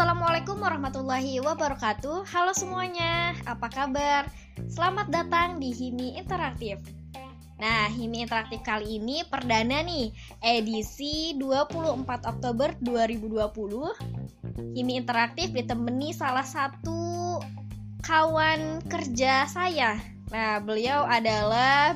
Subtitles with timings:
[0.00, 2.24] Assalamualaikum warahmatullahi wabarakatuh.
[2.24, 4.32] Halo semuanya, apa kabar?
[4.64, 6.80] Selamat datang di Himi Interaktif.
[7.60, 10.08] Nah, Himi Interaktif kali ini perdana nih
[10.40, 17.36] Edisi 24 Oktober 2020 Himi Interaktif ditemani salah satu
[18.00, 20.00] kawan kerja saya.
[20.32, 21.92] Nah, beliau adalah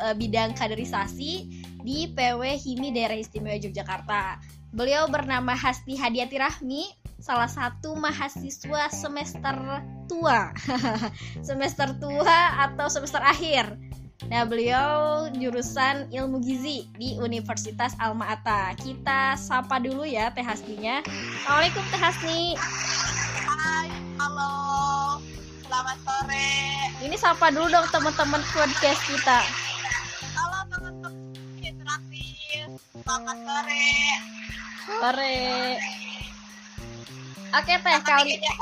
[0.00, 1.52] e, bidang kaderisasi
[1.84, 4.40] di PW Himi Daerah Istimewa Yogyakarta.
[4.72, 9.56] Beliau bernama Hasti Hadiati Rahmi, salah satu mahasiswa semester
[10.08, 10.52] tua.
[11.48, 13.76] semester tua atau semester akhir.
[14.26, 18.72] Nah, beliau jurusan Ilmu Gizi di Universitas Alma Ata.
[18.74, 21.04] Kita sapa dulu ya Teh Hastinya.
[21.04, 22.40] Assalamualaikum Teh Hasti.
[23.44, 24.52] Hai, halo.
[25.68, 26.48] Selamat sore.
[27.04, 29.40] Ini sapa dulu dong teman-teman podcast kita.
[30.32, 31.14] Halo teman-teman
[31.60, 32.66] interaktif.
[33.04, 33.84] Selamat sore.
[34.86, 36.05] Sore.
[37.54, 38.54] Oke teh Kali ya.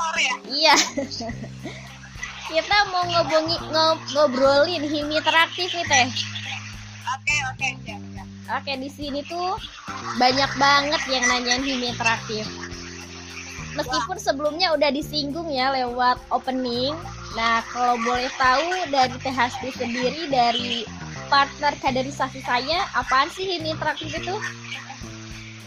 [0.50, 0.74] iya.
[2.52, 6.08] Kita mau ngobongi ngo- ngobrolin himi interaktif nih teh.
[7.16, 7.68] Oke, oke.
[8.44, 9.56] Oke di sini tuh
[10.20, 12.44] banyak banget yang nanyain himi interaktif.
[13.74, 16.94] Meskipun sebelumnya udah disinggung ya lewat opening.
[17.34, 20.86] Nah kalau boleh tahu dari Teh Hasti sendiri dari
[21.26, 24.36] partner kaderisasi saya apaan sih himi interaktif itu?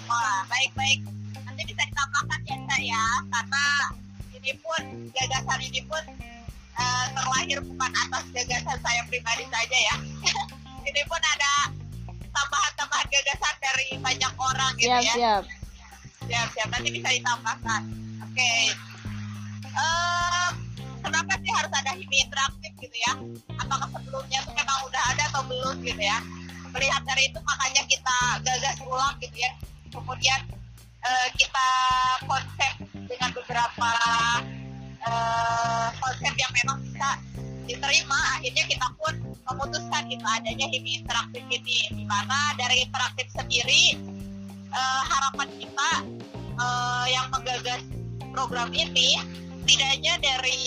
[0.07, 1.03] Wah, baik-baik.
[1.43, 3.65] Nanti bisa ditambahkan ya saya, karena
[4.37, 6.03] ini pun gagasan ini pun
[6.77, 9.95] eh, terlahir bukan atas gagasan saya pribadi saja ya.
[10.93, 11.73] ini pun ada
[12.29, 15.13] tambahan-tambahan gagasan dari banyak orang gitu Siap ya.
[15.17, 15.43] siap.
[16.29, 17.81] siap siap nanti bisa ditambahkan
[18.21, 18.51] oke
[19.77, 20.49] Eh,
[21.05, 23.13] kenapa sih harus ada himi interaktif gitu ya
[23.61, 26.17] apakah sebelumnya tuh memang udah ada atau belum gitu ya
[26.73, 29.53] melihat dari itu makanya kita gagas ulang gitu ya
[29.93, 30.41] kemudian
[31.03, 31.67] eh, kita
[32.25, 33.91] konsep dengan beberapa
[35.03, 37.09] eh, konsep yang memang bisa
[37.67, 39.13] diterima akhirnya kita pun
[39.51, 41.79] memutuskan gitu adanya himi interaktif ini.
[41.91, 43.95] Di mana dari interaktif sendiri
[44.71, 45.91] eh, harapan kita
[46.57, 47.83] eh, yang menggagas
[48.31, 49.19] program ini
[49.67, 50.59] setidaknya dari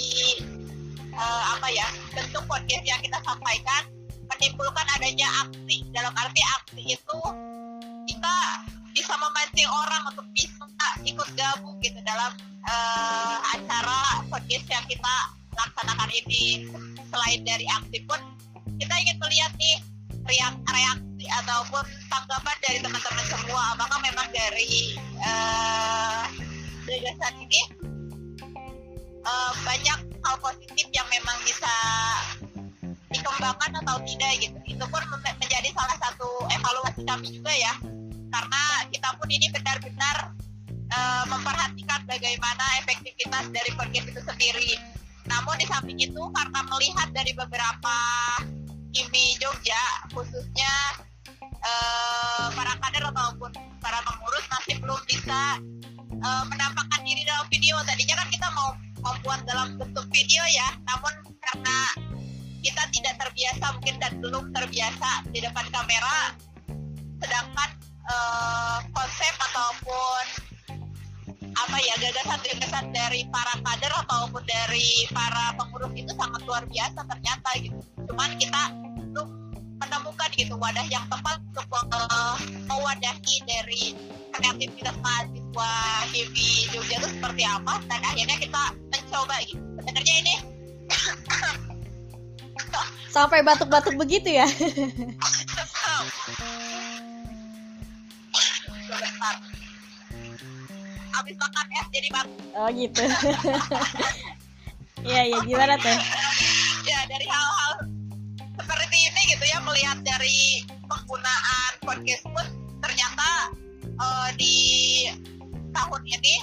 [1.08, 3.88] eh, apa ya bentuk podcast yang kita sampaikan
[4.28, 5.88] menimbulkan adanya aksi.
[5.90, 7.20] Dalam arti aksi itu
[8.08, 8.36] kita
[8.90, 10.64] bisa memancing orang untuk bisa
[11.04, 12.32] ikut gabung gitu dalam
[12.66, 15.14] eh, acara podcast yang kita
[15.54, 16.70] laksanakan ini.
[17.10, 18.20] Selain dari aksi pun
[18.78, 19.76] kita ingin melihat nih
[20.26, 23.62] reak- reaksi ataupun tanggapan dari teman-teman semua.
[23.78, 26.22] Apakah memang dari eh,
[26.86, 27.60] gagasan ini
[29.22, 31.74] eh, banyak hal positif yang memang bisa
[33.10, 34.58] dikembangkan atau tidak gitu?
[34.66, 35.02] Itu pun
[35.40, 37.74] menjadi salah satu evaluasi kami juga ya
[38.30, 40.16] karena kita pun ini benar-benar
[40.70, 44.70] eh, memperhatikan bagaimana efektivitas dari podcast itu sendiri.
[45.28, 47.96] Namun di samping itu karena melihat dari beberapa
[48.90, 49.82] IMI Jogja
[50.14, 50.74] khususnya
[51.42, 55.58] eh, para kader ataupun para pengurus masih belum bisa
[56.10, 57.78] eh, menampakkan diri dalam video.
[57.86, 58.70] Tadinya kan kita mau
[59.00, 61.78] membuat dalam bentuk video ya namun karena
[62.60, 66.36] kita tidak terbiasa mungkin dan belum terbiasa di depan kamera
[67.20, 67.70] sedangkan
[68.10, 70.24] eh, konsep ataupun
[71.54, 77.50] apa ya gagasan-gagasan dari para kader ataupun dari para pengurus itu sangat luar biasa ternyata
[77.62, 77.78] gitu
[78.10, 78.62] cuman kita
[79.14, 79.28] belum
[79.80, 83.82] menemukan gitu wadah yang tepat untuk eh, mewadahi dari
[84.34, 85.72] kreativitas mahasiswa
[86.10, 90.34] HIMI Jogja itu seperti apa dan akhirnya kita mencoba gitu sebenarnya ini
[93.10, 94.46] Sampai batuk-batuk begitu ya?
[101.10, 103.02] habis makan es jadi batuk Oh gitu.
[105.00, 105.96] Iya iya gimana teh?
[106.84, 107.72] ya dari hal-hal
[108.56, 112.46] seperti ini gitu ya melihat dari penggunaan podcast pun
[112.84, 114.54] ternyata eh, di
[115.72, 116.34] tahun ini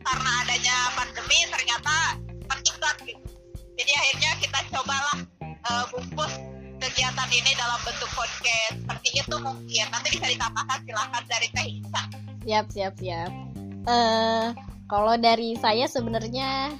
[0.00, 1.96] karena adanya pandemi ternyata
[2.48, 3.20] meningkat gitu
[3.76, 6.32] jadi akhirnya kita cobalah eh, bungkus
[6.80, 8.76] kegiatan ini dalam bentuk podcast.
[8.76, 9.84] Seperti itu mungkin.
[9.92, 12.02] Nanti bisa ditambahkan silahkan dari Teh Isa
[12.46, 13.30] Siap siap siap.
[13.86, 14.46] Eh
[14.86, 16.70] kalau dari saya sebenarnya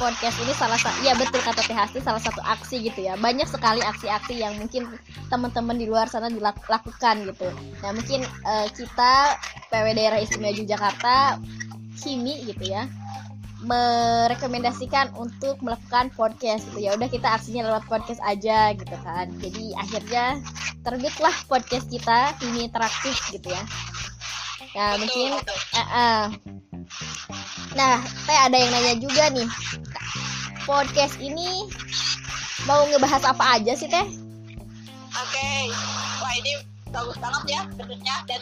[0.00, 3.20] podcast ini salah satu ya betul kata Teh Hasti salah satu aksi gitu ya.
[3.20, 4.88] Banyak sekali aksi-aksi yang mungkin
[5.28, 7.48] teman-teman di luar sana dilakukan gitu.
[7.84, 9.36] Nah mungkin eh, kita
[9.68, 11.36] PW Daerah Istimewa Yogyakarta
[12.00, 12.88] Himi gitu ya
[13.64, 19.64] merekomendasikan untuk melakukan podcast gitu ya udah kita aksinya lewat podcast aja gitu kan jadi
[19.76, 20.26] akhirnya
[20.80, 23.62] terbitlah podcast kita Himi interaktif gitu ya
[24.70, 25.58] nah Betul, mungkin betul.
[25.76, 26.22] eh, eh,
[27.70, 29.46] Nah, teh ada yang nanya juga nih.
[30.66, 31.70] Podcast ini
[32.66, 34.06] mau ngebahas apa aja sih teh?
[35.10, 35.50] Oke,
[36.22, 36.52] wah ini
[36.90, 38.40] bagus banget ya sebenarnya dan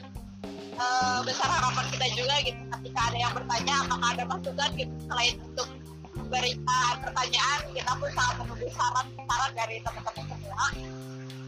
[0.78, 2.62] uh, besar harapan kita juga gitu.
[2.78, 5.68] Ketika ada yang bertanya, apakah ada masukan gitu selain untuk
[6.14, 10.66] memberikan pertanyaan, kita pun sangat menunggu saran-saran dari teman-teman semua.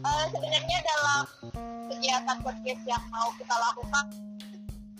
[0.01, 1.23] Uh, sebenarnya dalam
[1.91, 4.05] kegiatan podcast yang mau kita lakukan,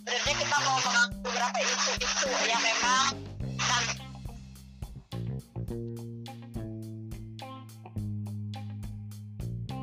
[0.01, 3.05] sebenarnya kita mau mengangkat beberapa isu-isu yang memang
[3.57, 3.93] nanti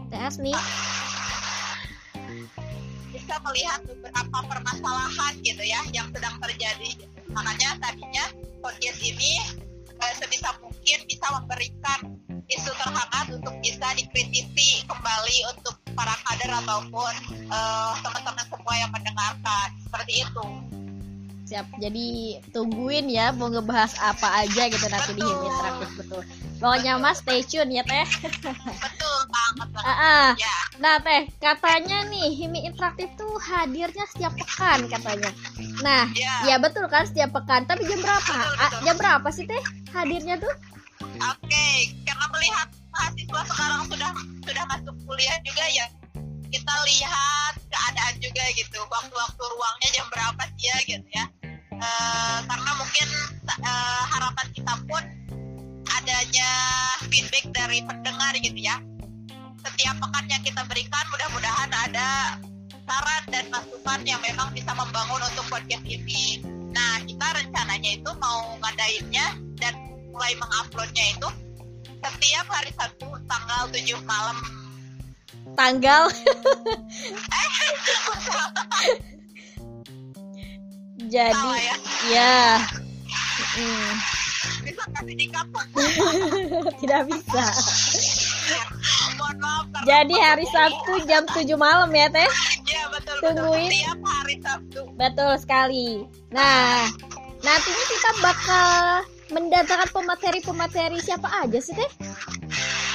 [0.09, 0.57] tes nih
[3.29, 6.97] bisa melihat beberapa permasalahan gitu ya yang sedang terjadi.
[7.29, 8.25] Makanya tadinya
[8.65, 9.37] podcast ini
[9.85, 12.17] eh, sebisa mungkin bisa memberikan
[12.49, 17.13] isu terhangat untuk bisa dikritisi kembali untuk para kader ataupun
[17.53, 20.45] eh, teman-teman semua yang mendengarkan seperti itu.
[21.49, 21.65] Siap.
[21.81, 25.33] Jadi tungguin ya mau ngebahas apa aja gitu nanti di Betul.
[25.33, 26.23] Himi Interaktif betul.
[26.61, 28.05] Pokoknya Mas stay tune ya Teh.
[28.85, 29.69] Betul banget.
[29.81, 30.29] Ah, ah.
[30.37, 35.33] Ya, Nah Teh, katanya nih Himi Interaktif tuh hadirnya setiap pekan katanya.
[35.81, 36.53] Nah, ya.
[36.53, 37.65] ya betul kan setiap pekan.
[37.65, 38.21] Tapi jam berapa?
[38.29, 38.81] Betul, Ah, betul.
[38.85, 39.63] jam berapa sih Teh
[39.97, 40.53] hadirnya tuh?
[41.19, 41.67] Oke,
[42.05, 44.11] karena melihat mahasiswa sekarang sudah
[44.45, 45.87] sudah masuk kuliah juga ya,
[46.51, 51.25] kita lihat keadaan juga gitu, waktu-waktu ruangnya jam berapa sih ya gitu ya.
[51.79, 53.09] Eh, karena mungkin
[53.47, 55.03] eh, harapan kita pun
[55.95, 56.51] adanya
[57.07, 58.83] feedback dari pendengar gitu ya.
[59.63, 62.43] Setiap pekan yang kita berikan mudah-mudahan ada
[62.83, 66.43] saran dan masukan yang memang bisa membangun untuk podcast ini.
[66.75, 69.75] Nah, kita rencananya itu mau ngadainnya dan
[70.11, 71.29] mulai menguploadnya itu
[71.99, 74.39] setiap hari Sabtu tanggal 7 malam.
[75.55, 76.11] Tanggal.
[80.99, 81.77] Jadi, Salah ya.
[82.11, 82.39] ya.
[83.55, 83.93] Mm,
[84.67, 85.15] Bisa kasih
[86.83, 87.45] tidak bisa.
[89.87, 92.29] Jadi hari Sabtu jam 7 malam ya Teh?
[92.67, 93.71] Iya betul Tungguin.
[93.71, 94.05] betul.
[94.05, 94.81] Hari Sabtu.
[94.99, 95.89] Betul sekali.
[96.35, 96.91] Nah,
[97.41, 98.69] nantinya kita bakal
[99.29, 101.91] mendatangkan pemateri-pemateri siapa aja sih Teh?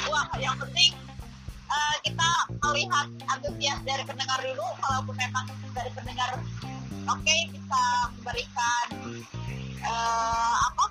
[0.09, 0.91] Wah, yang penting
[1.69, 2.27] eh, kita
[2.73, 4.65] melihat antusias dari pendengar dulu.
[4.81, 5.45] Kalaupun memang
[5.77, 6.29] dari pendengar
[7.05, 7.81] oke bisa
[8.17, 8.85] memberikan
[9.85, 10.85] eh, apa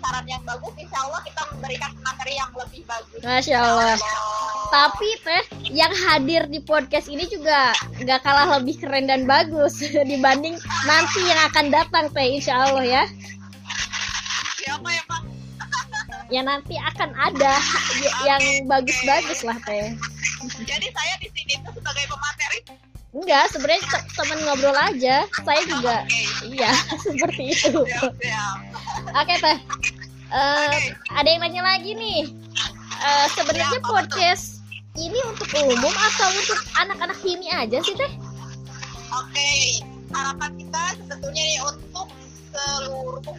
[0.00, 3.20] saran yang bagus, insya Allah kita memberikan materi yang lebih bagus.
[3.20, 3.96] Masya Allah.
[4.70, 10.56] Tapi Teh, yang hadir di podcast ini juga nggak kalah lebih keren dan bagus dibanding
[10.88, 13.04] nanti yang akan datang Teh, insya Allah ya.
[14.60, 15.20] siapa ya Pak?
[16.30, 17.58] Ya nanti akan ada
[18.22, 19.94] yang bagus-bagus lah Teh.
[20.40, 22.58] Jadi saya di sini tuh sebagai pemateri.
[23.10, 25.16] Enggak, sebenarnya te- teman ngobrol aja.
[25.36, 26.70] Saya juga, Oke, iya
[27.04, 27.82] seperti itu.
[27.82, 28.56] siap siap.
[29.12, 29.58] Oke teh,
[30.30, 30.78] Eh,
[31.10, 32.30] ada yang nanya lagi nih.
[33.00, 34.62] Eh, sebenarnya podcast
[34.94, 38.12] ini untuk umum atau untuk anak-anak himi aja sih teh?
[39.10, 39.50] Oke,
[40.08, 42.06] harapan kita sebetulnya nih untuk
[42.54, 43.34] seluruh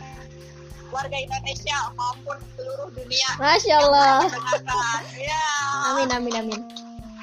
[0.92, 3.30] warga Indonesia maupun seluruh dunia.
[3.40, 4.28] Masya Allah.
[5.16, 5.44] Ya.
[5.96, 6.60] Amin amin amin.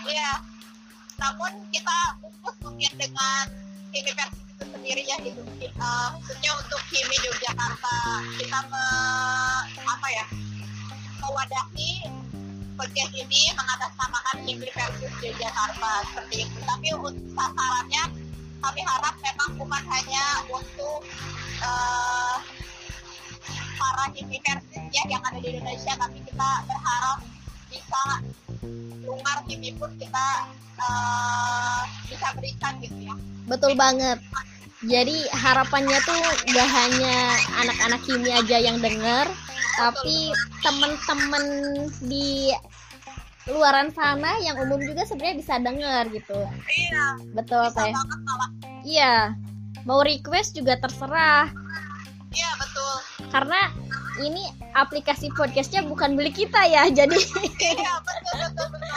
[0.08, 0.40] Ya.
[1.20, 3.44] Namun kita fokus mungkin dengan
[3.92, 5.44] versi itu sendiri ya gitu.
[5.78, 7.96] Uh, khususnya untuk Kimi Yogyakarta
[8.40, 8.86] kita me,
[9.84, 10.24] apa ya
[11.20, 11.90] mewadahi
[12.78, 16.58] podcast ini mengatasnamakan Kimi versus Yogyakarta seperti itu.
[16.64, 18.02] Tapi untuk sasarannya
[18.58, 21.04] kami harap memang bukan hanya untuk
[21.62, 22.36] uh,
[23.78, 27.18] para versus ya yang ada di Indonesia, tapi kita berharap
[27.68, 28.02] bisa
[29.04, 30.26] luar Kimi pun kita
[30.78, 33.14] uh, bisa berikan gitu ya.
[33.48, 34.20] Betul banget.
[34.86, 36.22] Jadi harapannya tuh
[36.54, 37.34] gak hanya
[37.66, 39.26] anak-anak himi aja yang denger,
[39.74, 40.30] tapi
[40.62, 41.44] temen-temen
[42.06, 42.54] di
[43.48, 46.38] luaran sana yang umum juga sebenarnya bisa denger gitu.
[46.68, 47.92] Iya, Betul teh.
[48.86, 49.34] Iya.
[49.82, 51.50] Mau request juga terserah.
[52.28, 52.94] Iya betul.
[53.28, 53.60] karena
[54.18, 58.90] ini aplikasi podcastnya bukan milik kita ya jadi Iya betul betul betul.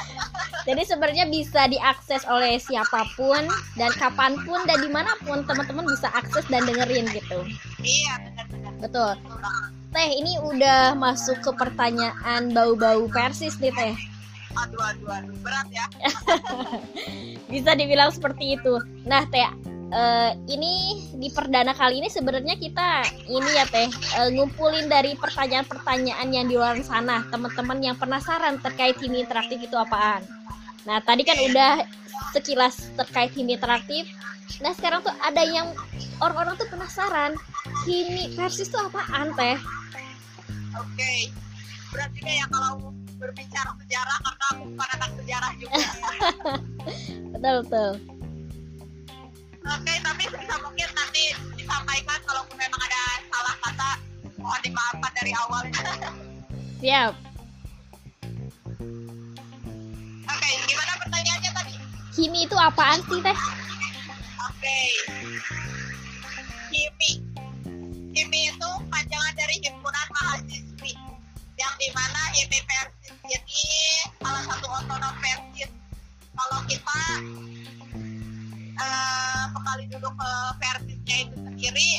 [0.63, 3.43] jadi sebenarnya bisa diakses oleh siapa pun
[3.75, 7.39] dan kapan pun dan di mana pun teman-teman bisa akses dan dengerin gitu
[7.79, 8.71] Iya benar-benar.
[8.79, 9.11] betul
[9.91, 13.95] teh ini udah masuk ke pertanyaan bau-bau persis nih teh
[14.53, 15.87] Aduh aduh aduh berat ya.
[17.51, 19.47] bisa dibilang seperti itu nah teh
[19.91, 26.27] eh, ini di perdana kali ini sebenarnya kita ini ya teh eh, ngumpulin dari pertanyaan-pertanyaan
[26.31, 30.23] yang di luar sana teman-teman yang penasaran terkait himi interaktif itu apaan
[30.87, 31.85] nah tadi kan udah
[32.33, 34.09] sekilas terkait himi interaktif
[34.59, 35.71] nah sekarang tuh ada yang
[36.19, 37.33] orang-orang tuh penasaran
[37.85, 39.57] Himi Persis itu apaan teh?
[40.77, 41.13] Oke,
[41.89, 45.81] berarti kayak kalau berbicara sejarah karena aku bukan anak sejarah juga.
[47.33, 47.91] betul betul.
[49.61, 53.89] Oke, tapi sebisa mungkin nanti disampaikan kalau memang ada salah kata
[54.41, 55.61] mohon dimaafkan dari awal.
[56.81, 57.13] Siap.
[60.25, 61.73] Oke, gimana pertanyaannya tadi?
[62.17, 63.37] Himi itu apaan sih teh?
[64.49, 64.77] Oke.
[66.73, 67.11] HIMI.
[68.17, 70.97] HIMI itu panjangan dari himpunan mahasiswi
[71.61, 73.61] yang di mana HIMI Persis ini
[74.17, 75.69] salah satu otonom Persis.
[76.33, 77.01] Kalau kita
[80.15, 81.91] ke Persisnya itu sendiri,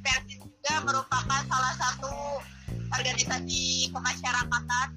[0.00, 2.40] Persis juga merupakan salah satu
[2.94, 4.88] organisasi kemasyarakatan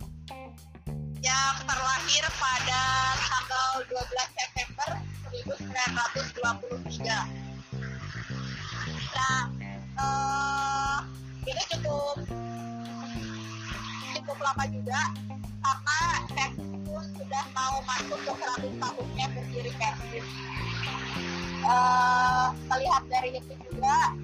[1.19, 2.83] yang terlahir pada
[3.25, 4.89] tanggal 12 September
[5.33, 7.11] 1923.
[9.17, 9.41] Nah,
[9.97, 10.99] uh,
[11.43, 12.15] ini cukup
[14.15, 15.01] cukup lama juga
[15.63, 15.99] karena
[16.31, 20.25] Persis pun sudah mau masuk ke 100 tahunnya berdiri Persis.
[21.67, 22.49] Uh,
[23.11, 24.15] dari itu juga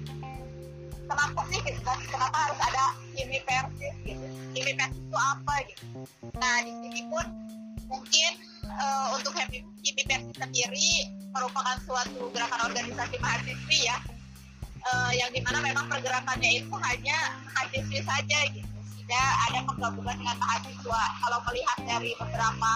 [1.04, 1.98] kenapa sih gitu kan?
[2.08, 2.84] Kenapa harus ada
[3.18, 4.24] ini persis gitu?
[4.54, 5.84] Ini itu apa gitu?
[6.38, 7.26] Nah di sini pun
[7.90, 8.32] mungkin
[8.70, 10.90] uh, untuk happy ini persis sendiri
[11.34, 13.98] merupakan suatu gerakan organisasi mahasiswi ya.
[14.84, 17.16] Uh, yang di mana memang pergerakannya itu hanya
[17.48, 18.73] mahasiswi saja gitu
[19.04, 22.72] tidak ada penggabungan dengan mahasiswa kalau melihat dari beberapa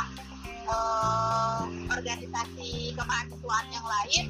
[0.68, 4.24] uh, organisasi kemahasiswaan yang lain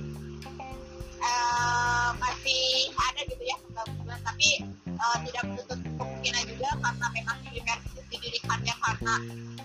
[1.19, 4.63] uh, masih ada gitu ya pembangunan tapi
[4.95, 9.15] uh, tidak menutup kemungkinan juga karena memang universitas didirikannya karena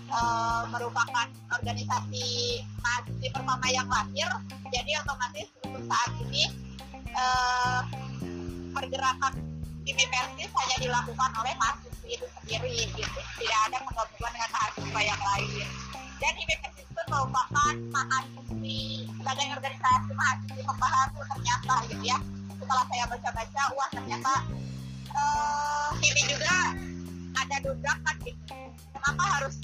[0.09, 2.25] uh, merupakan organisasi
[2.81, 4.29] mahasiswa pertama yang lahir
[4.73, 6.49] jadi otomatis untuk saat ini
[7.13, 7.85] uh,
[8.73, 9.37] pergerakan
[9.85, 13.19] universitas hanya dilakukan oleh mahasiswa itu sendiri gitu.
[13.39, 15.67] Tidak ada penggabungan dengan mahasiswa yang lain.
[16.19, 22.17] Dan universitas itu merupakan mahasiswi sebagai organisasi mahasiswi pembaharu ternyata gitu ya.
[22.59, 24.33] Setelah saya baca-baca wah ternyata
[25.11, 26.55] uh, ini juga
[27.35, 28.59] ada dobrakan gitu.
[28.95, 29.55] Kenapa harus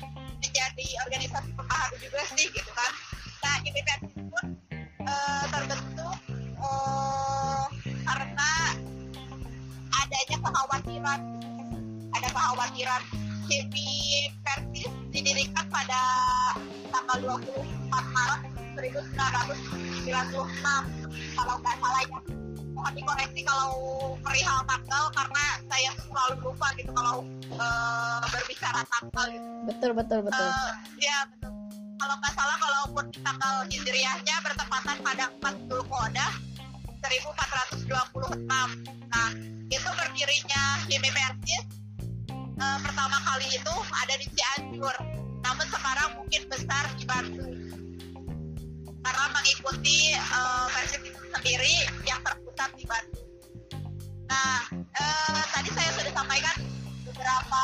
[0.43, 2.91] menjadi organisasi pembaharu juga sih gitu kan?
[3.39, 4.46] Nah universitas pun
[5.08, 6.17] uh, terbentuk
[6.60, 7.65] uh,
[8.03, 8.51] karena
[9.96, 11.22] adanya kekhawatiran
[12.29, 13.01] kekhawatiran
[13.50, 13.89] Chevy
[14.45, 16.01] Persis didirikan pada
[16.93, 18.41] tanggal 24 Maret
[18.77, 20.05] 1996
[21.36, 22.19] kalau nggak salah ya.
[22.69, 23.71] Mohon dikoreksi kalau
[24.24, 27.27] perihal tanggal karena saya selalu lupa gitu kalau
[27.59, 29.48] uh, berbicara tanggal gitu.
[29.67, 30.48] betul betul betul.
[30.48, 30.71] Uh,
[31.01, 31.51] ya betul.
[32.00, 36.31] Kalau nggak salah kalaupun tanggal hijriahnya bertepatan pada 4 Zulqa'dah
[37.00, 38.45] 1426
[39.09, 39.29] nah
[39.69, 41.78] itu berdirinya Himi Persis
[42.59, 44.95] uh, pertama kali itu ada di Cianjur.
[45.39, 47.55] Namun sekarang mungkin besar di Bandung
[48.99, 53.27] karena mengikuti uh, versi itu sendiri yang terpusat di Bandung.
[54.29, 56.55] Nah, uh, tadi saya sudah sampaikan
[57.07, 57.63] beberapa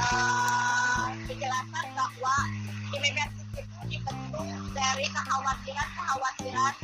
[0.00, 2.36] uh, penjelasan bahwa
[2.90, 6.74] universitas itu dibentuk dari kekhawatiran-kekhawatiran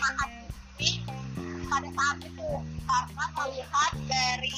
[0.00, 0.90] mahasiswi
[1.70, 2.50] pada saat itu.
[2.84, 4.53] Karena melihat dari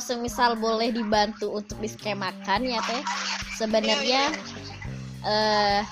[0.00, 3.04] kalau semisal boleh dibantu untuk diskemakan ya teh.
[3.60, 4.32] Sebenarnya
[5.20, 5.84] uh,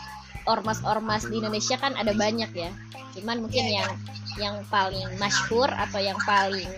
[0.48, 2.72] ormas-ormas di Indonesia kan ada banyak ya.
[3.12, 4.40] Cuman mungkin yeah, yang yeah.
[4.40, 6.72] yang paling masyhur atau yang paling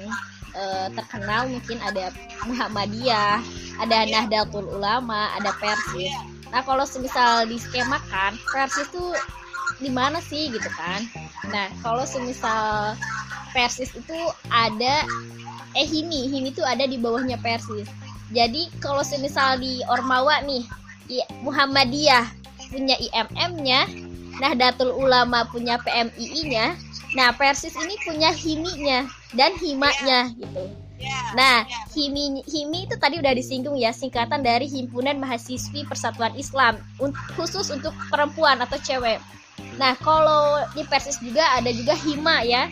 [0.58, 2.10] uh, terkenal mungkin ada
[2.50, 3.38] Muhammadiyah
[3.78, 4.10] ada yeah.
[4.10, 6.10] Nahdlatul Ulama ada Persis.
[6.50, 9.06] Nah kalau semisal diskemakan Persis itu
[9.78, 11.06] di mana sih gitu kan?
[11.46, 12.98] Nah kalau semisal
[13.54, 14.18] Persis itu
[14.50, 15.06] ada
[15.76, 17.86] eh Himi Himi itu ada di bawahnya Persis
[18.30, 20.64] jadi kalau semisal di Ormawa nih
[21.42, 22.30] Muhammadiyah
[22.70, 24.10] punya IMM-nya
[24.40, 26.74] Nahdlatul Ulama punya PMII-nya,
[27.12, 29.04] nah Persis ini punya HIMI-nya
[29.36, 30.64] dan HIMA-nya gitu.
[31.00, 31.80] Ya, Nah, ya.
[31.96, 36.76] HIMI, HIMI itu tadi udah disinggung ya, singkatan dari Himpunan Mahasiswi Persatuan Islam,
[37.36, 39.16] khusus untuk perempuan atau cewek.
[39.80, 42.68] Nah, kalau di Persis juga ada juga HIMA ya,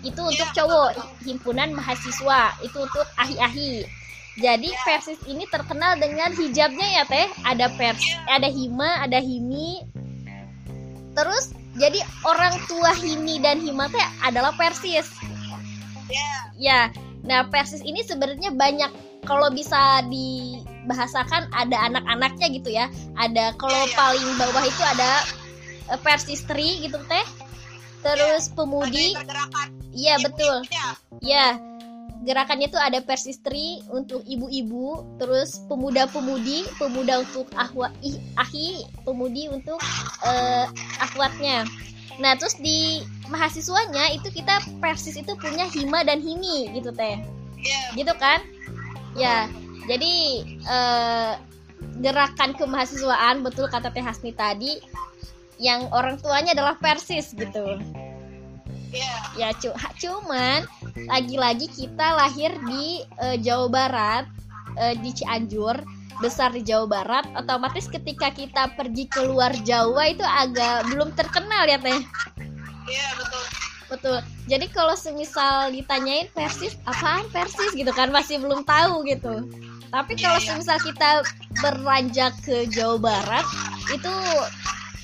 [0.00, 0.90] itu untuk Iya, cowok,
[1.24, 3.84] Himpunan Mahasiswa, itu untuk ahi-ahi.
[4.40, 4.80] Jadi Iya.
[4.86, 8.40] Persis ini terkenal dengan hijabnya ya teh, ada pers, Iya.
[8.40, 9.84] ada HIMA, ada HIMI.
[11.12, 15.10] Terus jadi orang tua HIMI dan HIMA teh adalah Persis.
[16.08, 16.28] Ya,
[16.60, 16.80] Ya,
[17.22, 18.90] nah Persis ini sebenarnya banyak
[19.28, 22.88] kalau bisa dibahasakan ada anak-anaknya gitu ya.
[23.20, 23.96] Ada kalau Iya, iya.
[23.98, 25.10] paling bawah itu ada
[25.92, 27.26] eh, Persistri gitu teh.
[28.00, 30.64] Terus pemudi, ada pergerakan iya betul.
[31.20, 31.58] Ya,
[32.24, 39.80] gerakannya tuh ada Persistri untuk ibu-ibu, terus pemuda-pemudi, pemuda untuk ahwa ih, ahi, pemudi untuk
[40.24, 40.66] eh,
[41.00, 41.64] akhwatnya.
[42.20, 43.00] Nah, terus di
[43.32, 47.16] mahasiswanya itu kita Persis itu punya hima dan himi gitu teh.
[47.60, 48.44] Iya, Gitu kan?
[49.16, 49.48] Ya.
[49.88, 51.32] Jadi eh,
[52.04, 54.76] gerakan kemahasiswaan betul kata Teh Hasni tadi
[55.56, 57.80] yang orang tuanya adalah Persis gitu.
[58.90, 60.66] Iya, Ya cu cuman
[61.08, 64.24] lagi-lagi kita lahir di eh, Jawa Barat
[64.78, 65.78] eh, di Cianjur
[66.20, 67.24] besar di Jawa Barat.
[67.34, 72.00] Otomatis ketika kita pergi keluar Jawa itu agak belum terkenal ya teh?
[72.84, 73.44] Iya betul.
[73.90, 74.18] betul.
[74.46, 77.72] Jadi kalau semisal ditanyain Persis apaan Persis?
[77.72, 79.48] gitu kan masih belum tahu gitu.
[79.90, 80.46] Tapi Iya, kalau iya.
[80.54, 81.10] semisal kita
[81.58, 83.46] beranjak ke Jawa Barat
[83.90, 84.14] itu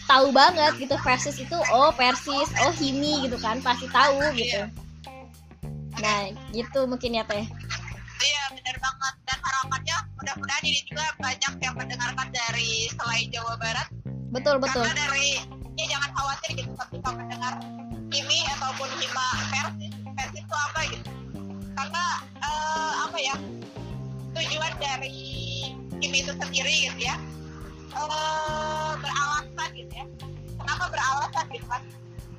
[0.06, 4.62] tahu banget gitu Persis itu oh Persis oh Himi gitu kan pasti tahu gitu.
[4.62, 4.64] Iya.
[5.96, 7.44] nah gitu mungkin ya teh.
[8.16, 9.14] Iya benar banget.
[9.24, 13.88] Dan harapannya mudah-mudahan ini juga banyak yang mendengarkan dari selain Jawa Barat.
[14.32, 14.84] Betul betul.
[14.84, 15.40] karena dari
[15.76, 17.54] ya jangan khawatir gitu ketika mendengar
[18.06, 21.10] Kimi ataupun Hima versi versi itu apa gitu.
[21.76, 22.04] Karena
[22.44, 23.34] eh, apa ya
[24.36, 25.20] tujuan dari
[25.98, 27.16] Kimi itu sendiri gitu ya
[27.92, 30.06] eh, beralasan gitu ya.
[30.56, 31.82] Kenapa beralasan gitu kan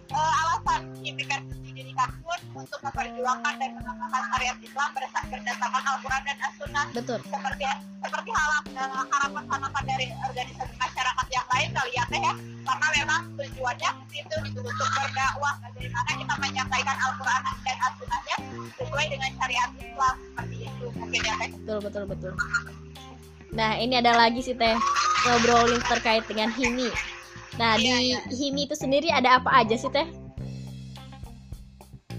[0.08, 6.86] Eh, alasan versi didirikan pun untuk memperjuangkan dan mengembangkan syariat Islam berdasarkan Al-Quran dan As-Sunnah.
[6.96, 7.20] Betul.
[7.28, 7.66] Seperti
[8.00, 8.64] seperti halap
[9.12, 12.34] harapan harapan dari organisasi masyarakat yang lain kali ya teh ya.
[12.64, 15.54] Karena memang tujuannya itu gitu, untuk berdakwah.
[15.60, 18.38] Bagaimana kita menyampaikan Al-Quran dan As-Sunnahnya
[18.80, 20.16] sesuai dengan syariat Islam.
[20.24, 20.86] Seperti itu.
[20.96, 21.50] Mungkin ya teh.
[21.52, 22.34] Betul betul betul.
[23.52, 24.80] Nah ini ada lagi sih teh
[25.26, 26.90] ngobrolin terkait dengan himi.
[27.58, 28.20] Nah Iya, di iya.
[28.30, 30.06] himi itu sendiri ada apa aja sih teh?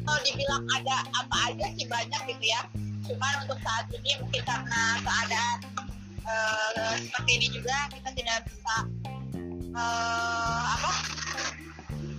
[0.03, 2.65] Kalau dibilang ada apa aja sih banyak gitu ya.
[3.07, 5.59] Cuman untuk saat ini mungkin karena keadaan
[6.27, 8.77] eh, seperti ini juga kita tidak bisa
[9.77, 10.93] eh, apa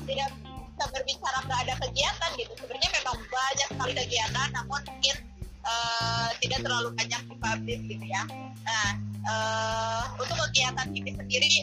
[0.08, 2.52] tidak bisa berbicara nggak ada kegiatan gitu.
[2.56, 5.16] Sebenarnya memang banyak sekali kegiatan namun mungkin
[5.64, 8.24] eh, tidak terlalu banyak dipublish gitu ya
[8.64, 8.90] nah
[9.26, 11.54] eh, untuk kegiatan ini sendiri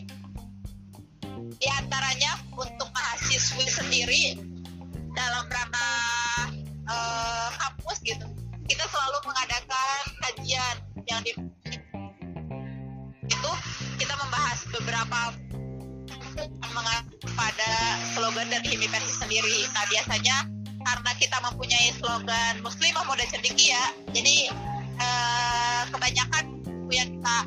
[1.56, 4.24] di antaranya untuk mahasiswi sendiri
[5.16, 5.90] dalam rangka
[6.86, 8.26] eh, kampus gitu
[8.66, 11.32] kita selalu mengadakan kajian yang di
[13.26, 13.52] itu
[13.98, 15.34] kita membahas beberapa
[17.36, 17.72] pada
[18.16, 19.68] slogan dari Himi Versi sendiri.
[19.76, 20.36] Nah biasanya
[20.86, 23.82] karena kita mempunyai slogan Muslimah Muda Cendekia,
[24.14, 24.54] jadi
[25.02, 27.38] eh, kebanyakan buku yang kita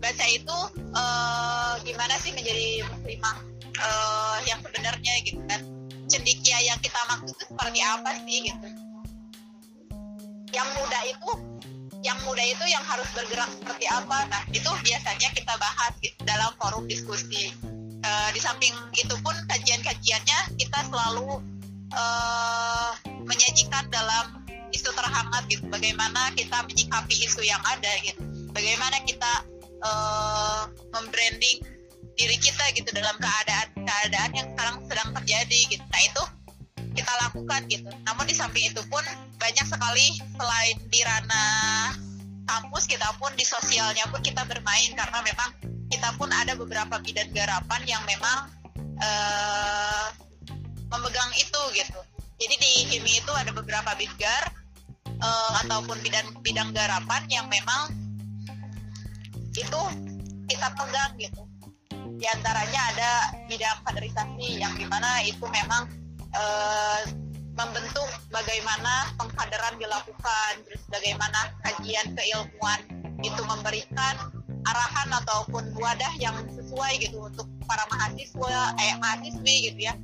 [0.00, 0.58] baca itu
[0.96, 3.36] eh, gimana sih menjadi muslimah
[3.76, 5.60] eh, yang sebenarnya gitu kan.
[6.10, 8.68] Cendikia yang kita maksud itu seperti apa sih gitu.
[10.50, 11.30] Yang muda itu
[12.00, 14.24] yang muda itu yang harus bergerak seperti apa.
[14.32, 17.52] Nah itu biasanya kita bahas gitu, dalam forum diskusi.
[18.00, 21.44] Eh, di samping itu pun kajian-kajiannya kita selalu
[21.90, 22.90] eh,
[23.26, 25.66] menyajikan dalam isu terhangat gitu.
[25.68, 28.22] Bagaimana kita menyikapi isu yang ada gitu.
[28.54, 29.32] Bagaimana kita
[29.82, 30.62] eh,
[30.94, 31.58] membranding
[32.20, 35.84] diri kita gitu dalam keadaan keadaan yang sekarang sedang terjadi gitu.
[35.88, 36.22] Nah itu
[36.92, 37.90] kita lakukan gitu.
[38.04, 39.00] Namun di samping itu pun
[39.40, 41.96] banyak sekali selain di ranah
[42.44, 44.92] kampus kita pun di sosialnya pun kita bermain.
[44.92, 45.50] Karena memang
[45.88, 48.52] kita pun ada beberapa bidang garapan yang memang
[49.00, 50.06] eh,
[50.90, 52.00] memegang itu gitu.
[52.40, 54.42] Jadi di HIMI itu ada beberapa bidgar
[55.06, 57.94] eh, ataupun bidang bidang garapan yang memang
[59.54, 59.82] itu
[60.50, 61.42] kita pegang gitu.
[62.20, 63.10] Di antaranya ada
[63.48, 65.88] bidang kaderisasi yang di mana itu memang
[66.34, 67.02] eh,
[67.60, 72.80] membentuk bagaimana pengkaderan dilakukan terus bagaimana kajian keilmuan
[73.20, 74.16] itu memberikan
[74.64, 79.94] arahan ataupun wadah yang sesuai gitu untuk para mahasiswa eh mahasiswi gitu ya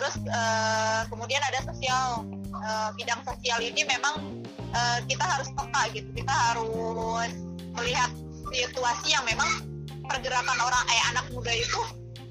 [0.00, 2.24] terus uh, kemudian ada sosial
[2.56, 4.40] uh, bidang sosial ini memang
[4.72, 7.28] uh, kita harus peka gitu kita harus
[7.76, 8.08] melihat
[8.48, 9.68] situasi yang memang
[10.08, 11.80] pergerakan orang eh anak muda itu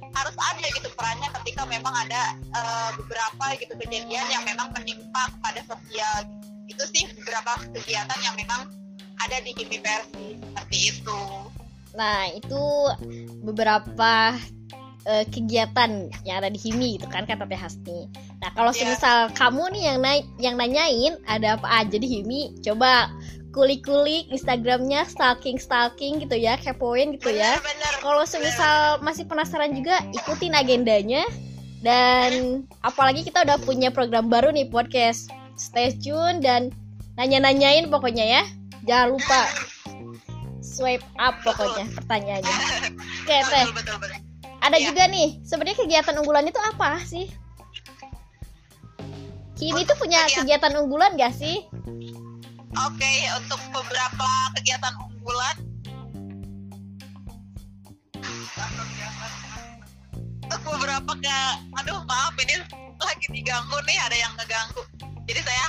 [0.09, 5.61] harus ada gitu perannya ketika memang ada uh, beberapa gitu kejadian yang memang menimpa pada
[5.69, 6.25] sosial
[6.65, 8.65] itu sih beberapa kegiatan yang memang
[9.19, 9.77] ada di KIMI
[10.41, 11.21] seperti itu.
[11.93, 12.63] Nah itu
[13.45, 14.37] beberapa
[15.07, 18.09] uh, kegiatan yang ada di HIMI gitu kan kata Teh Hasni.
[18.43, 18.79] Nah kalau yeah.
[18.83, 23.11] semisal kamu nih yang naik yang nanyain ada apa aja di HIMI, coba
[23.49, 27.57] kulik-kulik Instagramnya stalking-stalking gitu ya, kepoin gitu ya.
[28.01, 31.25] Kalau semisal masih penasaran juga, ikutin agendanya.
[31.79, 35.31] Dan apalagi kita udah punya program baru nih podcast.
[35.59, 36.71] Stay tune dan
[37.19, 38.43] nanya-nanyain pokoknya ya.
[38.87, 39.41] Jangan lupa
[40.63, 42.57] swipe up pokoknya pertanyaannya.
[43.25, 44.27] Oke, Teh.
[44.59, 44.91] Ada ya.
[44.91, 47.31] juga nih, sebenarnya kegiatan unggulan itu apa sih?
[49.59, 51.67] Kimi tuh punya kegiatan unggulan gak sih?
[52.79, 55.55] Oke, okay, untuk beberapa kegiatan unggulan
[60.49, 61.39] untuk beberapa ke
[61.77, 62.57] aduh maaf ini
[62.99, 64.81] lagi diganggu nih ada yang ngeganggu
[65.29, 65.67] jadi saya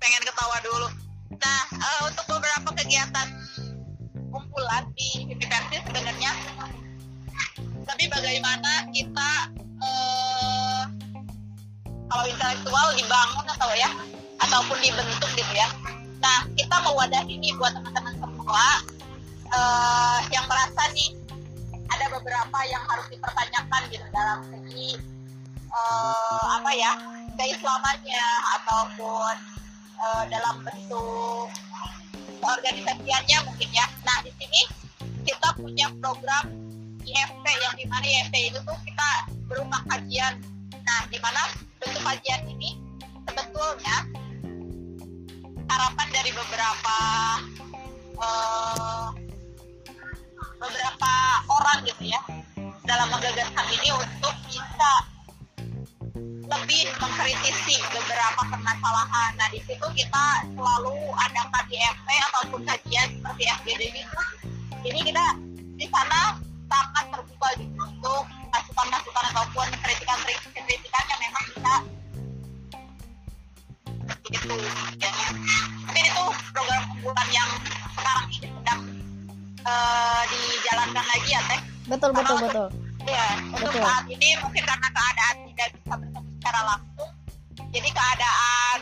[0.00, 0.88] pengen ketawa dulu
[1.38, 3.28] nah uh, untuk beberapa kegiatan
[4.32, 6.32] unggulan di universitas sebenarnya
[7.92, 9.32] tapi bagaimana kita
[9.84, 10.82] uh,
[12.08, 13.90] kalau intelektual dibangun atau ya
[14.40, 15.68] ataupun dibentuk gitu ya
[16.22, 18.66] Nah, kita mewadahi ini buat teman-teman semua
[19.50, 21.18] uh, yang merasa nih
[21.90, 25.02] ada beberapa yang harus dipertanyakan gitu dalam segi
[25.66, 26.94] uh, apa ya
[27.34, 29.34] keislamannya ataupun
[29.98, 31.50] uh, dalam bentuk
[32.38, 33.86] organisasiannya mungkin ya.
[34.06, 34.62] Nah, di sini
[35.26, 36.54] kita punya program
[37.02, 39.10] IFT yang di mana IFT itu tuh kita
[39.50, 40.34] berupa kajian.
[40.82, 41.40] Nah, di mana
[41.78, 42.78] bentuk kajian ini
[43.26, 43.96] sebetulnya
[45.70, 46.96] harapan dari beberapa
[48.20, 49.08] uh,
[50.62, 51.12] beberapa
[51.50, 52.20] orang gitu ya
[52.86, 54.92] dalam menggagas ini untuk bisa
[56.52, 59.30] lebih mengkritisi beberapa permasalahan.
[59.40, 64.20] Nah di situ kita selalu ada KDFP ataupun kajian seperti FGD itu.
[64.82, 65.24] Jadi kita
[65.78, 66.36] di sana
[66.72, 71.74] sangat terbuka gitu untuk masukan-masukan ataupun kritikan-kritikan yang memang bisa
[74.32, 74.56] itu
[74.96, 75.12] ya.
[75.84, 76.24] tapi itu
[76.56, 77.50] program unggulan yang
[77.92, 78.80] sekarang ini sedang
[79.68, 81.60] uh, dijalankan lagi ya teh
[81.92, 82.66] betul betul untuk, betul
[83.04, 83.84] ya untuk betul.
[83.84, 87.10] saat ini mungkin karena keadaan tidak bisa bertemu secara langsung
[87.72, 88.78] jadi keadaan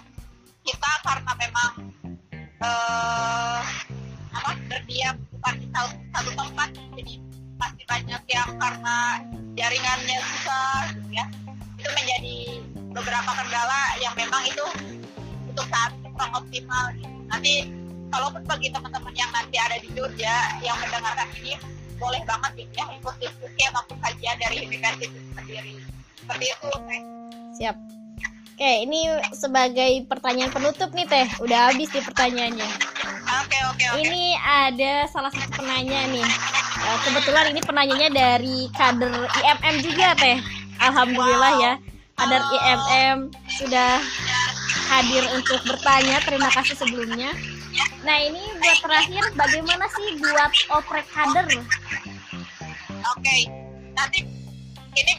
[0.63, 1.73] kita karena memang
[2.63, 3.61] uh,
[4.31, 7.15] apa berdiam bukan di satu, satu tempat jadi
[7.61, 9.21] pasti banyak yang karena
[9.53, 11.25] jaringannya susah gitu ya.
[11.77, 12.37] Itu menjadi
[12.97, 14.65] beberapa kendala yang memang itu
[15.47, 16.85] untuk saat ini kurang optimal
[17.31, 17.71] nanti
[18.11, 21.55] kalaupun bagi teman-teman yang nanti ada di Jogja yang mendengarkan ini
[22.01, 25.75] boleh banget gitu ya ikut diskusi ataupun kajian dari universitas itu sendiri.
[26.17, 27.01] Seperti itu teh.
[27.61, 27.77] Siap.
[28.61, 31.29] Oke ini sebagai pertanyaan penutup nih teh.
[31.45, 32.71] Udah habis nih pertanyaannya.
[33.45, 34.01] Oke oke oke.
[34.01, 36.27] Ini ada salah satu penanya nih
[36.91, 40.39] eh, kebetulan ini penanyanya dari kader IMM juga teh
[40.83, 41.73] alhamdulillah ya
[42.19, 43.19] kader IMM
[43.57, 44.03] sudah
[44.91, 46.19] hadir untuk bertanya.
[46.27, 47.31] Terima kasih sebelumnya.
[48.03, 51.47] Nah ini buat terakhir, bagaimana sih buat oprek kader?
[51.49, 51.63] Oke,
[53.17, 53.43] okay.
[53.97, 54.27] nanti
[54.99, 55.15] ini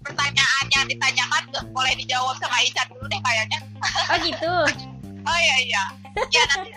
[0.00, 1.42] pertanyaan yang ditanyakan
[1.74, 3.58] boleh dijawab sama Ica dulu deh kayaknya.
[4.08, 4.54] Oh gitu.
[5.28, 5.84] oh iya iya.
[6.32, 6.70] Ya nanti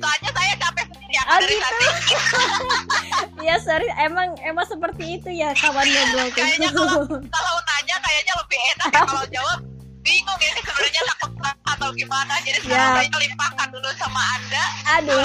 [0.00, 1.86] soalnya saya capek sendiri ya oh, gitu.
[3.44, 3.88] Iya sorry.
[4.00, 7.04] Emang emang seperti itu ya kawan ngobrol kayaknya kalau
[7.36, 9.58] kalau nanya kayaknya lebih enak ya kalau jawab.
[10.04, 11.32] Bingung ini sebenarnya takut
[11.64, 12.36] atau gimana.
[12.44, 13.00] Jadi ya.
[13.00, 14.64] saya limpahkan dulu sama anda.
[15.00, 15.24] Aduh.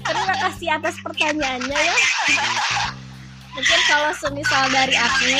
[0.00, 1.96] Terima kasih atas pertanyaannya ya.
[3.54, 5.36] Mungkin kalau semisal dari aku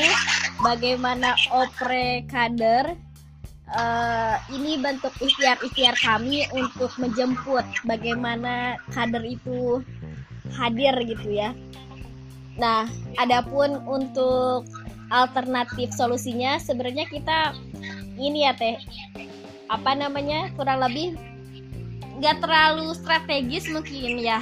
[0.62, 2.94] bagaimana opre kader
[3.72, 9.80] uh, ini bentuk ikhtiar-ikhtiar kami untuk menjemput bagaimana kader itu
[10.52, 11.56] hadir gitu ya.
[12.60, 14.68] Nah adapun untuk
[15.12, 17.56] alternatif solusinya sebenarnya kita
[18.20, 18.76] ini ya teh.
[19.72, 20.52] Apa namanya?
[20.54, 21.16] Kurang lebih
[22.20, 24.38] nggak terlalu strategis mungkin ya.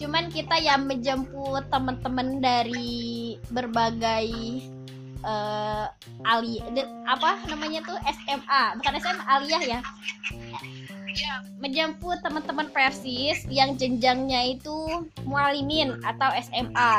[0.00, 4.32] Cuman kita yang menjemput teman-teman dari berbagai
[5.24, 5.86] uh,
[6.26, 6.60] ali
[7.08, 9.80] apa namanya tuh SMA bukan SMA aliyah ya
[11.10, 16.92] Iya, menjemput teman-teman persis yang jenjangnya itu mualimin atau SMA.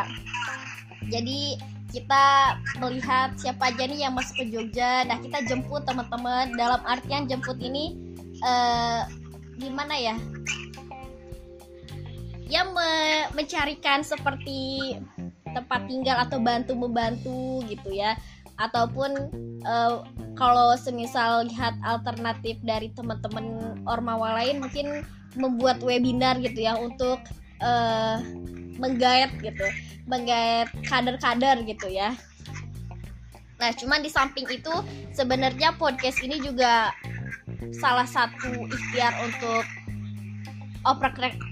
[1.07, 1.55] Jadi
[1.91, 5.07] kita melihat siapa aja nih yang masuk ke Jogja.
[5.07, 6.55] Nah kita jemput teman-teman.
[6.59, 7.95] Dalam artian jemput ini
[8.43, 9.01] eh,
[9.59, 10.15] gimana ya?
[12.51, 14.99] Yang me- mencarikan seperti
[15.53, 18.15] tempat tinggal atau bantu membantu gitu ya.
[18.59, 19.11] Ataupun
[19.63, 19.95] eh,
[20.35, 27.19] kalau semisal lihat alternatif dari teman-teman ormawa lain mungkin membuat webinar gitu ya untuk
[27.61, 28.17] eh,
[28.81, 29.67] menggait gitu
[30.09, 32.17] menggait kader-kader gitu ya
[33.61, 34.73] nah cuman di samping itu
[35.13, 36.89] sebenarnya podcast ini juga
[37.77, 39.63] salah satu ikhtiar untuk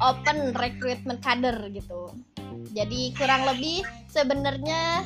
[0.02, 2.10] open recruitment kader gitu
[2.74, 5.06] jadi kurang lebih sebenarnya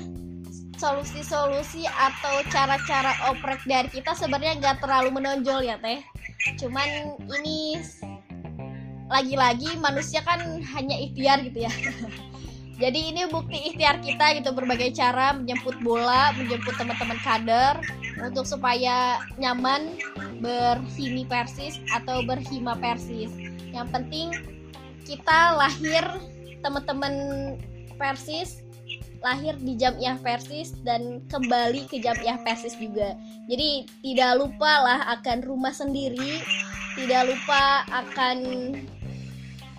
[0.78, 6.04] solusi-solusi atau cara-cara oprek dari kita sebenarnya nggak terlalu menonjol ya teh.
[6.60, 7.80] Cuman ini
[9.08, 10.42] lagi-lagi manusia kan
[10.76, 11.74] hanya ikhtiar gitu ya.
[12.84, 17.78] Jadi ini bukti ikhtiar kita gitu berbagai cara menjemput bola menjemput teman-teman kader
[18.18, 19.94] untuk supaya nyaman
[20.42, 23.30] berhimi persis atau berhima persis.
[23.72, 24.28] Yang penting
[25.06, 26.02] kita lahir
[26.63, 27.13] teman-teman
[27.99, 28.63] persis
[29.23, 33.15] lahir di Jamiah Persis dan kembali ke Jamiah Persis juga.
[33.47, 36.43] Jadi tidak lupa lah akan rumah sendiri,
[36.99, 38.38] tidak lupa akan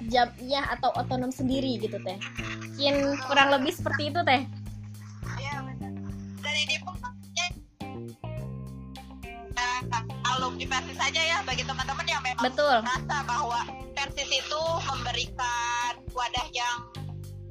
[0.09, 2.17] Jamiah atau otonom sendiri gitu teh.
[2.73, 4.43] Mungkin kurang lebih seperti itu teh.
[5.41, 5.93] iya benar.
[6.41, 7.47] Maksudnya
[9.61, 9.81] eh,
[10.25, 12.81] alumni Persis saja ya bagi teman-teman yang memang Betul.
[12.81, 13.61] merasa bahwa
[14.05, 16.77] Persis itu memberikan wadah yang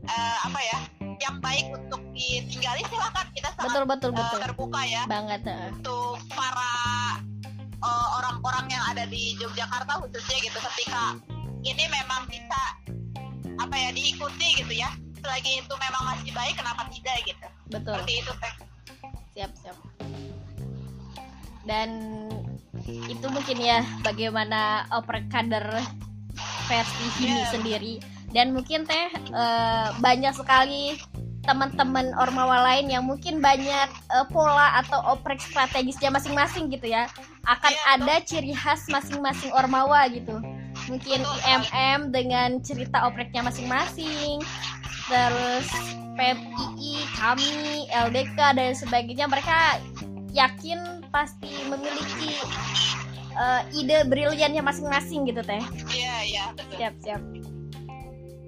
[0.06, 0.80] eh, apa ya
[1.18, 4.40] yang baik untuk ditinggali silakan kita sangat Betul betul eh, betul.
[4.46, 5.42] terbuka ya Banget.
[5.50, 5.74] heeh.
[5.74, 6.78] untuk para
[7.82, 11.18] eh, orang-orang yang ada di Yogyakarta khususnya gitu ketika
[11.66, 12.62] ini memang bisa
[13.58, 14.94] apa ya diikuti gitu ya
[15.26, 17.98] selagi itu memang masih baik kenapa tidak gitu Betul.
[17.98, 18.54] seperti itu teh
[19.34, 19.78] siap siap
[21.66, 21.90] dan
[22.86, 25.82] itu mungkin ya bagaimana oprek kader
[26.68, 27.50] versi Himi Iya.
[27.52, 27.94] sendiri.
[28.34, 30.98] Dan mungkin teh eh, banyak sekali
[31.44, 37.06] teman-teman ormawa lain yang mungkin banyak eh, pola atau oprek strategisnya masing-masing gitu ya.
[37.46, 40.40] Akan Iya, ada ciri khas masing-masing ormawa gitu.
[40.90, 41.40] Mungkin Betul.
[41.46, 44.42] IMM dengan cerita opreknya masing-masing.
[45.06, 45.68] Terus
[46.14, 49.28] PMII, kami, LDK dan sebagainya.
[49.28, 49.58] Mereka
[50.34, 52.34] yakin pasti memiliki
[53.34, 55.62] eh, ide briliannya masing-masing gitu teh.
[55.90, 57.22] iya iya betul Siap siap.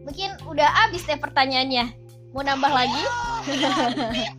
[0.05, 1.89] Mungkin udah habis teh pertanyaannya.
[2.31, 3.01] Mau nambah lagi?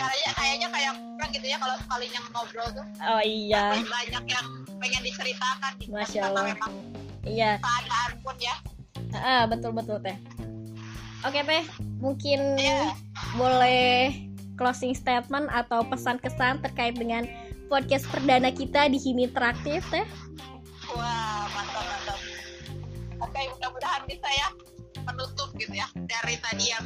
[0.00, 4.46] kayaknya kayaknya kayak kurang gitu ya kalau sekalinya ngobrol tuh Oh iya, banyak yang
[4.80, 6.44] pengen diceritakan gitu Masya Allah.
[6.48, 6.72] memang
[7.22, 7.60] iya.
[7.60, 8.56] keadaan pun ya
[9.10, 10.14] Ah, betul betul teh.
[11.20, 11.66] Oke teh,
[11.98, 12.94] mungkin Iya.
[13.34, 14.14] boleh
[14.54, 17.26] closing statement atau pesan kesan terkait dengan
[17.70, 20.02] podcast perdana kita di Himi Interaktif teh.
[20.90, 22.18] Wah, mantap mantap.
[23.22, 24.48] Oke, mudah-mudahan bisa ya
[25.06, 26.84] menutup gitu ya dari tadi yang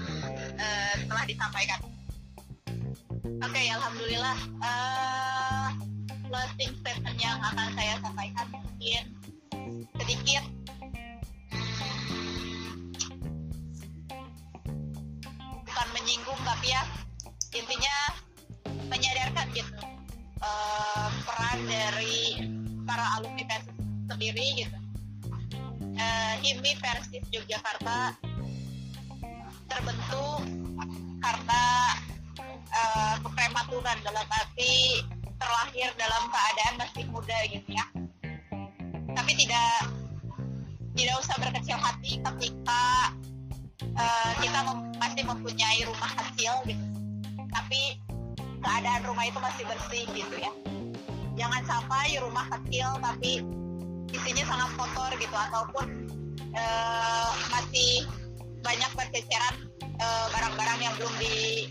[0.60, 1.80] eh, telah disampaikan.
[3.40, 4.36] Oke, alhamdulillah.
[4.60, 5.68] eh
[6.28, 9.02] closing statement yang akan saya sampaikan mungkin
[10.02, 10.44] sedikit
[15.62, 16.82] bukan menyinggung tapi ya
[17.54, 17.96] intinya
[18.90, 19.93] menyadarkan gitu
[20.44, 22.18] eh, peran dari
[22.84, 24.78] para alumni Persis sendiri gitu.
[25.94, 28.12] Eh, HIMI Persis Yogyakarta
[29.70, 30.40] terbentuk
[31.24, 31.62] karena
[32.68, 35.00] eh, keprematuran dalam arti
[35.40, 37.86] terlahir dalam keadaan masih muda gitu ya.
[39.14, 39.72] Tapi tidak
[40.94, 42.84] tidak usah berkecil hati ketika
[43.82, 46.84] eh, kita mem- masih mempunyai rumah kecil gitu.
[47.54, 48.03] Tapi
[48.64, 50.52] keadaan rumah itu masih bersih gitu ya
[51.36, 53.44] jangan sampai rumah kecil tapi
[54.14, 55.86] isinya sangat kotor gitu ataupun
[56.54, 58.06] eh, masih
[58.62, 61.68] banyak berceceran eh, barang-barang yang belum di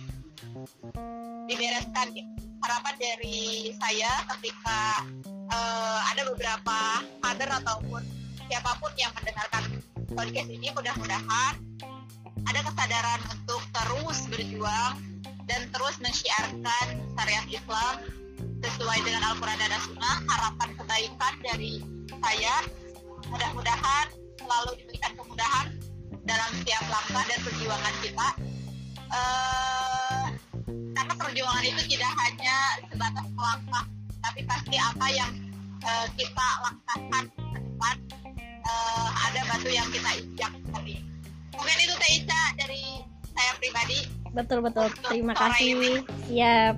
[1.50, 2.30] dibereskan gitu.
[2.64, 4.80] harapan dari saya ketika
[5.28, 6.78] eh, ada beberapa
[7.24, 8.04] kader ataupun
[8.52, 9.64] siapa pun yang mendengarkan
[10.14, 11.56] podcast ini mudah-mudahan
[12.44, 15.12] ada kesadaran untuk terus berjuang
[15.50, 16.86] dan terus mensyiarkan
[17.18, 17.96] syariat Islam
[18.64, 21.74] sesuai dengan Al-Quran dan As-Sunnah harapan kebaikan dari
[22.10, 22.56] saya.
[23.28, 24.06] Mudah-mudahan
[24.40, 25.68] selalu diberikan kemudahan
[26.24, 28.28] dalam setiap langkah dan perjuangan kita.
[29.14, 30.26] Eh,
[30.96, 33.86] karena perjuangan itu tidak hanya sebatas melangkah
[34.24, 35.32] tapi pasti apa yang
[35.84, 37.96] eh, kita langkahkan ke depan
[38.64, 40.96] uh, ada batu yang kita injak tadi.
[41.54, 43.04] Mungkin itu Teh Ica dari
[43.34, 44.00] saya pribadi
[44.34, 44.89] betul betul.
[45.08, 46.04] Terima kasih.
[46.28, 46.76] siap.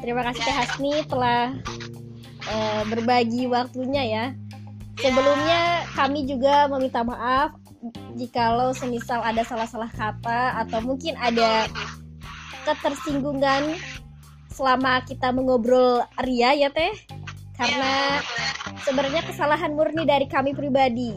[0.00, 0.46] Terima kasih ya.
[0.48, 1.56] Teh Hasni telah
[2.48, 4.24] uh, berbagi waktunya ya.
[5.00, 5.60] ya sebelumnya
[5.96, 7.56] kami juga meminta maaf
[8.16, 11.68] jikalau semisal ada salah-salah kata atau mungkin ada
[12.64, 13.76] ketersinggungan
[14.48, 16.94] selama kita mengobrol Ria ya teh?
[17.54, 18.18] Karena
[18.82, 21.14] sebenarnya kesalahan murni dari kami pribadi.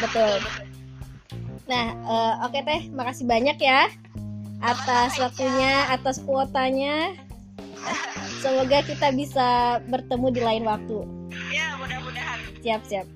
[0.00, 0.40] Betul.
[1.68, 2.80] Nah uh, oke okay, teh.
[2.90, 3.90] Makasih banyak ya
[4.60, 7.16] atas waktunya atas kuotanya.
[8.40, 11.04] Semoga kita bisa bertemu di lain waktu.
[11.52, 12.38] Ya mudah-mudahan.
[12.60, 13.06] Siap siap.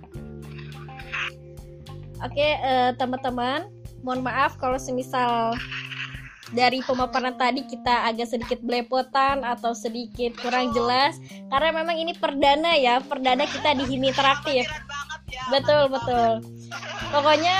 [2.24, 3.68] Oke eh, teman-teman
[4.00, 5.56] mohon maaf kalau semisal
[6.52, 11.20] dari pemaparan tadi kita agak sedikit belepotan atau sedikit kurang jelas.
[11.52, 14.64] Karena memang ini perdana ya perdana kita di Himi Interaktif
[15.50, 16.30] betul betul.
[17.10, 17.58] Pokoknya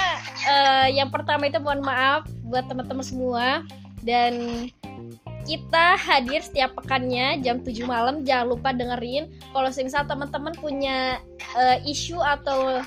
[0.49, 3.47] uh, yang pertama itu mohon maaf buat teman-teman semua.
[4.05, 4.67] Dan
[5.45, 8.25] kita hadir setiap pekannya jam 7 malam.
[8.25, 9.33] Jangan lupa dengerin.
[9.53, 11.21] Kalau misal teman-teman punya
[11.57, 12.81] uh, isu atau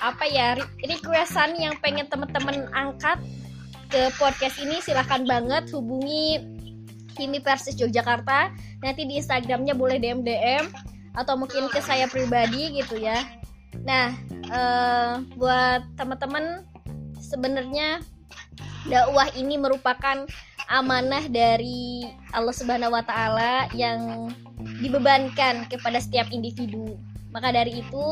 [0.00, 3.16] apa ya requestan yang pengen teman-teman angkat
[3.88, 6.42] ke podcast ini silahkan banget hubungi
[7.16, 8.52] Himi Persis Yogyakarta.
[8.84, 10.68] Nanti di Instagramnya boleh DM DM
[11.16, 13.24] atau mungkin ke saya pribadi gitu ya
[13.82, 14.14] nah
[14.52, 16.64] uh, buat teman-teman
[17.20, 18.00] sebenarnya
[18.86, 20.24] dakwah ini merupakan
[20.66, 24.30] amanah dari Allah Subhanahu wa taala yang
[24.82, 26.98] dibebankan kepada setiap individu.
[27.30, 28.06] Maka dari itu,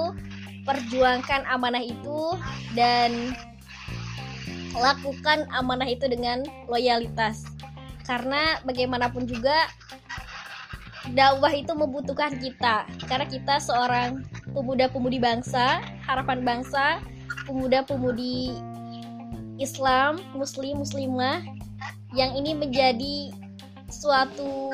[0.62, 2.38] perjuangkan amanah itu
[2.79, 3.35] dan
[4.74, 7.46] lakukan amanah itu dengan loyalitas
[8.05, 9.70] karena bagaimanapun juga
[11.14, 14.24] dakwah itu membutuhkan kita karena kita seorang
[14.55, 17.03] pemuda-pemudi bangsa harapan bangsa
[17.45, 18.55] pemuda-pemudi
[19.59, 21.43] Islam muslim muslimah
[22.14, 23.35] yang ini menjadi
[23.90, 24.73] suatu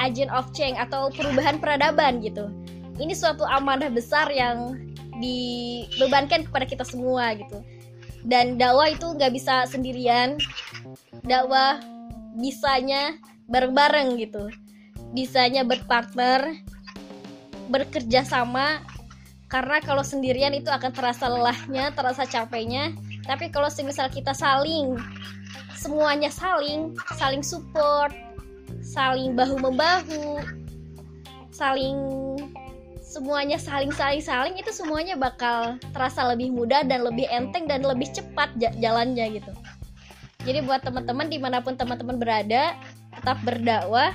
[0.00, 2.50] agent of change atau perubahan peradaban gitu.
[2.98, 4.74] Ini suatu amanah besar yang
[5.18, 7.62] dibebankan kepada kita semua gitu.
[8.24, 10.40] Dan dakwah itu nggak bisa sendirian.
[11.26, 11.78] Dakwah
[12.40, 14.48] bisanya bareng-bareng gitu.
[15.12, 16.64] Bisanya berpartner
[17.68, 18.82] bekerja sama
[19.54, 22.90] karena kalau sendirian itu akan terasa lelahnya terasa capeknya.
[23.22, 24.98] Tapi kalau semisal kita saling
[25.78, 28.10] semuanya saling saling support
[28.82, 30.42] saling bahu membahu
[31.54, 31.94] saling
[32.98, 38.10] semuanya saling saling saling itu semuanya bakal terasa lebih mudah dan lebih enteng dan lebih
[38.10, 39.54] cepat jalannya gitu.
[40.42, 42.74] Jadi buat teman-teman di mana pun teman-teman berada
[43.14, 44.10] tetap berdakwah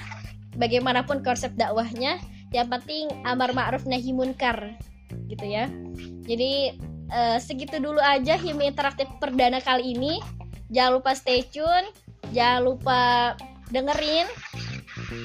[0.59, 2.19] bagaimanapun konsep dakwahnya
[2.51, 4.75] yang penting amar ma'ruf nahi munkar
[5.27, 5.65] gitu ya
[6.25, 6.77] jadi
[7.13, 10.21] uh, segitu dulu aja himi interaktif perdana kali ini
[10.69, 11.89] jangan lupa stay tune
[12.33, 13.01] jangan lupa
[13.73, 14.29] dengerin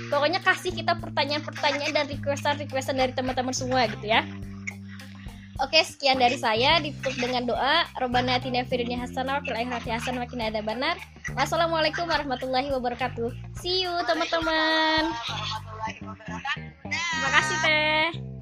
[0.09, 4.25] pokoknya kasih kita pertanyaan-pertanyaan dan requestan-requestan dari teman-teman semua gitu ya
[5.63, 7.87] Oke, sekian dari saya ditutup dengan doa.
[8.03, 10.99] Robbana atina hasanah fil akhirati hasanah wa ada benar.
[11.39, 13.31] Wassalamualaikum warahmatullahi wabarakatuh.
[13.63, 15.15] See you teman-teman.
[16.83, 18.35] Terima kasih Teh.